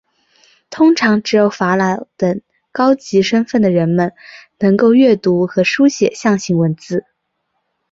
[0.71, 4.13] 通常只有法老等具有高级身份的人们
[4.57, 7.05] 能够阅读和书写象形文字。